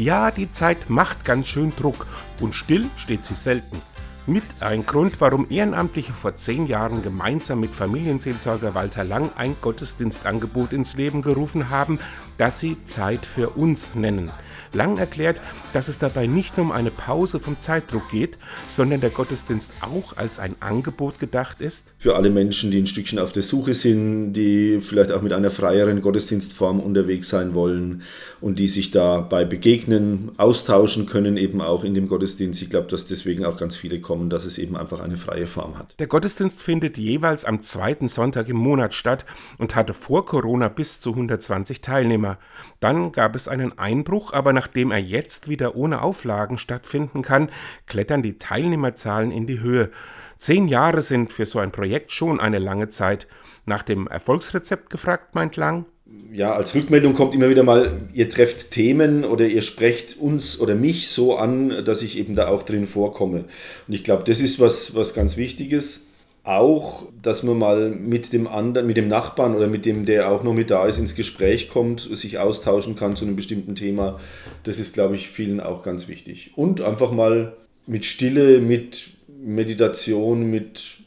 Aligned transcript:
Ja, 0.00 0.30
die 0.30 0.50
Zeit 0.50 0.88
macht 0.88 1.26
ganz 1.26 1.46
schön 1.46 1.76
Druck 1.76 2.06
und 2.40 2.54
still 2.54 2.88
steht 2.96 3.22
sie 3.22 3.34
selten. 3.34 3.82
Mit 4.26 4.44
ein 4.60 4.86
Grund, 4.86 5.20
warum 5.20 5.50
Ehrenamtliche 5.50 6.14
vor 6.14 6.36
zehn 6.36 6.66
Jahren 6.66 7.02
gemeinsam 7.02 7.60
mit 7.60 7.70
Familienseelsorger 7.70 8.74
Walter 8.74 9.04
Lang 9.04 9.28
ein 9.36 9.56
Gottesdienstangebot 9.60 10.72
ins 10.72 10.94
Leben 10.94 11.20
gerufen 11.20 11.68
haben, 11.68 11.98
das 12.38 12.60
sie 12.60 12.82
Zeit 12.86 13.26
für 13.26 13.50
uns 13.50 13.94
nennen. 13.94 14.30
Lang 14.72 14.98
erklärt, 14.98 15.40
dass 15.72 15.88
es 15.88 15.98
dabei 15.98 16.26
nicht 16.26 16.56
nur 16.56 16.66
um 16.66 16.72
eine 16.72 16.90
Pause 16.90 17.40
vom 17.40 17.58
Zeitdruck 17.60 18.08
geht, 18.10 18.38
sondern 18.68 19.00
der 19.00 19.10
Gottesdienst 19.10 19.72
auch 19.80 20.16
als 20.16 20.38
ein 20.38 20.54
Angebot 20.60 21.18
gedacht 21.18 21.60
ist. 21.60 21.94
Für 21.98 22.16
alle 22.16 22.30
Menschen, 22.30 22.70
die 22.70 22.78
ein 22.78 22.86
Stückchen 22.86 23.18
auf 23.18 23.32
der 23.32 23.42
Suche 23.42 23.74
sind, 23.74 24.32
die 24.32 24.80
vielleicht 24.80 25.12
auch 25.12 25.22
mit 25.22 25.32
einer 25.32 25.50
freieren 25.50 26.02
Gottesdienstform 26.02 26.80
unterwegs 26.80 27.28
sein 27.28 27.54
wollen 27.54 28.02
und 28.40 28.58
die 28.58 28.68
sich 28.68 28.90
dabei 28.90 29.44
begegnen, 29.44 30.32
austauschen 30.36 31.06
können, 31.06 31.36
eben 31.36 31.60
auch 31.60 31.84
in 31.84 31.94
dem 31.94 32.08
Gottesdienst. 32.08 32.62
Ich 32.62 32.70
glaube, 32.70 32.88
dass 32.88 33.04
deswegen 33.04 33.44
auch 33.44 33.56
ganz 33.56 33.76
viele 33.76 34.00
kommen, 34.00 34.30
dass 34.30 34.44
es 34.44 34.58
eben 34.58 34.76
einfach 34.76 35.00
eine 35.00 35.16
freie 35.16 35.46
Form 35.46 35.78
hat. 35.78 35.94
Der 35.98 36.06
Gottesdienst 36.06 36.62
findet 36.62 36.98
jeweils 36.98 37.44
am 37.44 37.62
zweiten 37.62 38.08
Sonntag 38.08 38.48
im 38.48 38.56
Monat 38.56 38.94
statt 38.94 39.24
und 39.58 39.74
hatte 39.74 39.94
vor 39.94 40.26
Corona 40.26 40.68
bis 40.68 41.00
zu 41.00 41.10
120 41.10 41.80
Teilnehmer. 41.80 42.38
Dann 42.80 43.12
gab 43.12 43.34
es 43.34 43.48
einen 43.48 43.78
Einbruch, 43.78 44.32
aber 44.32 44.52
nachdem 44.60 44.90
er 44.90 44.98
jetzt 44.98 45.48
wieder 45.48 45.74
ohne 45.74 46.02
Auflagen 46.02 46.58
stattfinden 46.58 47.22
kann, 47.22 47.48
klettern 47.86 48.22
die 48.22 48.38
Teilnehmerzahlen 48.38 49.30
in 49.30 49.46
die 49.46 49.60
Höhe. 49.60 49.90
Zehn 50.36 50.68
Jahre 50.68 51.00
sind 51.00 51.32
für 51.32 51.46
so 51.46 51.60
ein 51.60 51.72
Projekt 51.72 52.12
schon 52.12 52.38
eine 52.40 52.58
lange 52.58 52.90
Zeit. 52.90 53.26
Nach 53.64 53.82
dem 53.82 54.06
Erfolgsrezept 54.06 54.90
gefragt, 54.90 55.34
meint 55.34 55.56
Lang? 55.56 55.86
ja, 56.32 56.52
als 56.52 56.74
Rückmeldung 56.74 57.14
kommt 57.14 57.34
immer 57.34 57.48
wieder 57.48 57.62
mal, 57.62 58.02
ihr 58.12 58.28
trefft 58.28 58.72
Themen 58.72 59.24
oder 59.24 59.46
ihr 59.46 59.62
sprecht 59.62 60.18
uns 60.18 60.60
oder 60.60 60.74
mich 60.74 61.08
so 61.08 61.36
an, 61.36 61.84
dass 61.84 62.02
ich 62.02 62.18
eben 62.18 62.34
da 62.34 62.48
auch 62.48 62.64
drin 62.64 62.84
vorkomme. 62.84 63.44
Und 63.86 63.94
ich 63.94 64.04
glaube, 64.04 64.24
das 64.26 64.40
ist 64.40 64.58
was, 64.58 64.94
was 64.94 65.14
ganz 65.14 65.36
Wichtiges 65.36 66.09
auch, 66.42 67.06
dass 67.22 67.42
man 67.42 67.58
mal 67.58 67.90
mit 67.90 68.32
dem 68.32 68.46
anderen, 68.46 68.86
mit 68.86 68.96
dem 68.96 69.08
Nachbarn 69.08 69.54
oder 69.54 69.66
mit 69.66 69.84
dem, 69.84 70.06
der 70.06 70.30
auch 70.30 70.42
noch 70.42 70.54
mit 70.54 70.70
da 70.70 70.86
ist, 70.86 70.98
ins 70.98 71.14
Gespräch 71.14 71.68
kommt, 71.68 72.00
sich 72.00 72.38
austauschen 72.38 72.96
kann 72.96 73.16
zu 73.16 73.24
einem 73.24 73.36
bestimmten 73.36 73.74
Thema. 73.74 74.18
Das 74.64 74.78
ist, 74.78 74.94
glaube 74.94 75.16
ich, 75.16 75.28
vielen 75.28 75.60
auch 75.60 75.82
ganz 75.82 76.08
wichtig. 76.08 76.52
Und 76.56 76.80
einfach 76.80 77.12
mal 77.12 77.56
mit 77.86 78.04
Stille, 78.04 78.60
mit 78.60 79.10
Meditation, 79.42 80.50
mit 80.50 80.98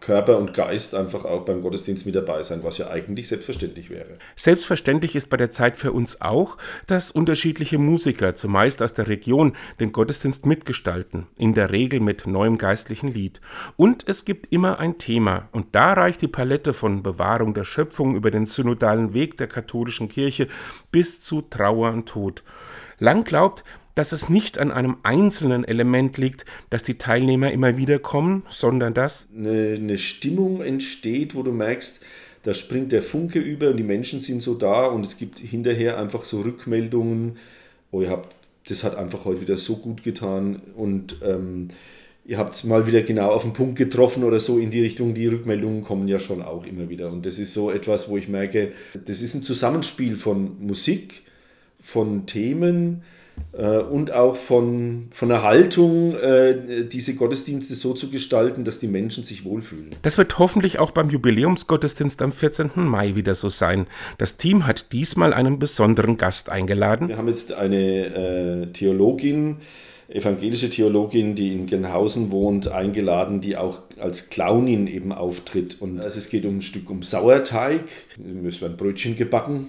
Körper 0.00 0.38
und 0.38 0.54
Geist 0.54 0.94
einfach 0.94 1.24
auch 1.24 1.44
beim 1.44 1.62
Gottesdienst 1.62 2.06
mit 2.06 2.14
dabei 2.14 2.42
sein, 2.42 2.62
was 2.62 2.78
ja 2.78 2.88
eigentlich 2.88 3.28
selbstverständlich 3.28 3.90
wäre. 3.90 4.18
Selbstverständlich 4.36 5.16
ist 5.16 5.28
bei 5.28 5.36
der 5.36 5.50
Zeit 5.50 5.76
für 5.76 5.92
uns 5.92 6.20
auch, 6.20 6.56
dass 6.86 7.10
unterschiedliche 7.10 7.78
Musiker, 7.78 8.34
zumeist 8.34 8.82
aus 8.82 8.94
der 8.94 9.08
Region, 9.08 9.54
den 9.80 9.92
Gottesdienst 9.92 10.46
mitgestalten, 10.46 11.26
in 11.36 11.54
der 11.54 11.72
Regel 11.72 12.00
mit 12.00 12.26
neuem 12.26 12.58
geistlichen 12.58 13.12
Lied. 13.12 13.40
Und 13.76 14.08
es 14.08 14.24
gibt 14.24 14.52
immer 14.52 14.78
ein 14.78 14.98
Thema, 14.98 15.48
und 15.52 15.74
da 15.74 15.92
reicht 15.92 16.22
die 16.22 16.28
Palette 16.28 16.72
von 16.74 17.02
Bewahrung 17.02 17.54
der 17.54 17.64
Schöpfung 17.64 18.14
über 18.14 18.30
den 18.30 18.46
synodalen 18.46 19.14
Weg 19.14 19.36
der 19.36 19.46
katholischen 19.48 20.08
Kirche 20.08 20.48
bis 20.92 21.22
zu 21.22 21.42
Trauer 21.42 21.90
und 21.92 22.08
Tod. 22.08 22.44
Lang 22.98 23.24
glaubt, 23.24 23.64
dass 23.98 24.12
es 24.12 24.28
nicht 24.28 24.58
an 24.58 24.70
einem 24.70 24.98
einzelnen 25.02 25.64
Element 25.64 26.18
liegt, 26.18 26.44
dass 26.70 26.84
die 26.84 26.98
Teilnehmer 26.98 27.50
immer 27.50 27.76
wieder 27.76 27.98
kommen, 27.98 28.44
sondern 28.48 28.94
dass 28.94 29.26
eine, 29.36 29.74
eine 29.76 29.98
Stimmung 29.98 30.62
entsteht, 30.62 31.34
wo 31.34 31.42
du 31.42 31.50
merkst, 31.50 32.00
da 32.44 32.54
springt 32.54 32.92
der 32.92 33.02
Funke 33.02 33.40
über 33.40 33.70
und 33.70 33.76
die 33.76 33.82
Menschen 33.82 34.20
sind 34.20 34.40
so 34.40 34.54
da 34.54 34.86
und 34.86 35.04
es 35.04 35.16
gibt 35.16 35.40
hinterher 35.40 35.98
einfach 35.98 36.24
so 36.24 36.42
Rückmeldungen, 36.42 37.38
oh, 37.90 38.00
ihr 38.00 38.10
habt, 38.10 38.36
das 38.68 38.84
hat 38.84 38.94
einfach 38.94 39.24
heute 39.24 39.40
wieder 39.40 39.56
so 39.56 39.76
gut 39.76 40.04
getan 40.04 40.62
und 40.76 41.16
ähm, 41.24 41.70
ihr 42.24 42.38
habt 42.38 42.54
es 42.54 42.62
mal 42.62 42.86
wieder 42.86 43.02
genau 43.02 43.32
auf 43.32 43.42
den 43.42 43.52
Punkt 43.52 43.76
getroffen 43.76 44.22
oder 44.22 44.38
so 44.38 44.58
in 44.58 44.70
die 44.70 44.80
Richtung. 44.80 45.14
Die 45.14 45.26
Rückmeldungen 45.26 45.82
kommen 45.82 46.06
ja 46.06 46.20
schon 46.20 46.42
auch 46.42 46.64
immer 46.66 46.88
wieder. 46.88 47.10
Und 47.10 47.26
das 47.26 47.38
ist 47.38 47.52
so 47.52 47.70
etwas, 47.70 48.08
wo 48.08 48.16
ich 48.16 48.28
merke, 48.28 48.72
das 49.06 49.22
ist 49.22 49.34
ein 49.34 49.42
Zusammenspiel 49.42 50.16
von 50.16 50.64
Musik, 50.64 51.22
von 51.80 52.26
Themen, 52.26 53.02
und 53.52 54.12
auch 54.12 54.36
von, 54.36 55.08
von 55.10 55.28
der 55.28 55.42
Haltung, 55.42 56.14
äh, 56.14 56.84
diese 56.84 57.14
Gottesdienste 57.14 57.74
so 57.74 57.92
zu 57.92 58.10
gestalten, 58.10 58.64
dass 58.64 58.78
die 58.78 58.86
Menschen 58.86 59.24
sich 59.24 59.44
wohlfühlen. 59.44 59.90
Das 60.02 60.18
wird 60.18 60.38
hoffentlich 60.38 60.78
auch 60.78 60.90
beim 60.90 61.10
Jubiläumsgottesdienst 61.10 62.22
am 62.22 62.32
14. 62.32 62.70
Mai 62.76 63.14
wieder 63.14 63.34
so 63.34 63.48
sein. 63.48 63.86
Das 64.18 64.36
Team 64.36 64.66
hat 64.66 64.92
diesmal 64.92 65.32
einen 65.32 65.58
besonderen 65.58 66.16
Gast 66.16 66.50
eingeladen. 66.50 67.08
Wir 67.08 67.16
haben 67.16 67.28
jetzt 67.28 67.52
eine 67.52 68.06
äh, 68.06 68.66
Theologin, 68.72 69.56
evangelische 70.08 70.70
Theologin, 70.70 71.34
die 71.34 71.52
in 71.52 71.66
Genhausen 71.66 72.30
wohnt, 72.30 72.68
eingeladen, 72.68 73.40
die 73.40 73.56
auch 73.56 73.80
als 73.98 74.30
Clownin 74.30 74.86
eben 74.86 75.12
auftritt. 75.12 75.76
Und 75.80 76.00
also 76.00 76.18
es 76.18 76.30
geht 76.30 76.46
um 76.46 76.58
ein 76.58 76.62
Stück 76.62 76.88
um 76.90 77.02
Sauerteig, 77.02 77.84
es 78.46 78.62
werden 78.62 78.76
Brötchen 78.76 79.16
gebacken 79.16 79.68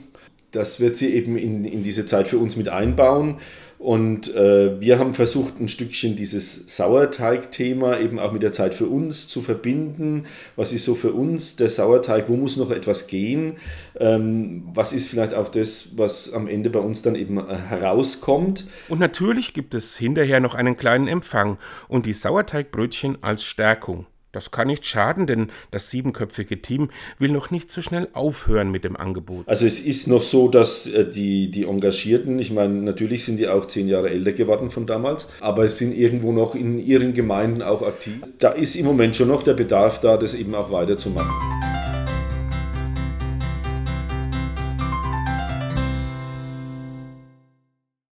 das 0.51 0.79
wird 0.79 0.95
sie 0.95 1.13
eben 1.13 1.37
in, 1.37 1.65
in 1.65 1.83
diese 1.83 2.05
Zeit 2.05 2.27
für 2.27 2.37
uns 2.37 2.55
mit 2.55 2.69
einbauen. 2.69 3.37
Und 3.79 4.35
äh, 4.35 4.81
wir 4.81 4.99
haben 4.99 5.13
versucht, 5.13 5.57
ein 5.61 5.69
Stückchen 5.69 6.17
dieses 6.17 6.75
Sauerteig-Thema 6.75 7.97
eben 8.01 8.19
auch 8.19 8.33
mit 8.33 8.43
der 8.43 8.51
Zeit 8.51 8.73
für 8.73 8.87
uns 8.87 9.29
zu 9.29 9.41
verbinden. 9.41 10.25
Was 10.57 10.73
ist 10.73 10.83
so 10.83 10.95
für 10.95 11.13
uns 11.13 11.55
der 11.55 11.69
Sauerteig? 11.69 12.27
Wo 12.27 12.35
muss 12.35 12.57
noch 12.57 12.71
etwas 12.71 13.07
gehen? 13.07 13.55
Ähm, 13.97 14.67
was 14.73 14.91
ist 14.91 15.07
vielleicht 15.07 15.33
auch 15.33 15.47
das, 15.47 15.91
was 15.95 16.33
am 16.33 16.49
Ende 16.49 16.69
bei 16.69 16.79
uns 16.79 17.03
dann 17.03 17.15
eben 17.15 17.37
äh, 17.37 17.55
herauskommt? 17.55 18.65
Und 18.89 18.99
natürlich 18.99 19.53
gibt 19.53 19.73
es 19.73 19.95
hinterher 19.95 20.41
noch 20.41 20.55
einen 20.55 20.75
kleinen 20.75 21.07
Empfang 21.07 21.57
und 21.87 22.05
die 22.05 22.13
Sauerteigbrötchen 22.13 23.19
als 23.23 23.45
Stärkung. 23.45 24.07
Das 24.31 24.51
kann 24.51 24.67
nicht 24.67 24.85
schaden, 24.85 25.25
denn 25.25 25.47
das 25.71 25.89
siebenköpfige 25.89 26.61
Team 26.61 26.89
will 27.17 27.31
noch 27.31 27.49
nicht 27.49 27.71
so 27.71 27.81
schnell 27.81 28.07
aufhören 28.13 28.69
mit 28.69 28.83
dem 28.83 28.95
Angebot. 28.95 29.47
Also 29.47 29.65
es 29.65 29.79
ist 29.79 30.07
noch 30.07 30.21
so, 30.21 30.47
dass 30.47 30.85
äh, 30.85 31.09
die, 31.09 31.49
die 31.49 31.63
Engagierten, 31.63 32.37
ich 32.37 32.51
meine, 32.51 32.73
natürlich 32.75 33.25
sind 33.25 33.37
die 33.37 33.47
auch 33.47 33.65
zehn 33.65 33.87
Jahre 33.87 34.09
älter 34.09 34.33
geworden 34.33 34.69
von 34.69 34.85
damals, 34.85 35.27
aber 35.39 35.65
es 35.65 35.77
sind 35.77 35.97
irgendwo 35.97 36.31
noch 36.31 36.53
in 36.53 36.77
ihren 36.77 37.13
Gemeinden 37.13 37.61
auch 37.61 37.81
aktiv. 37.81 38.21
Da 38.37 38.51
ist 38.51 38.75
im 38.75 38.85
Moment 38.85 39.15
schon 39.15 39.29
noch 39.29 39.43
der 39.43 39.53
Bedarf 39.53 39.99
da, 39.99 40.17
das 40.17 40.35
eben 40.35 40.53
auch 40.53 40.71
weiterzumachen. 40.71 41.58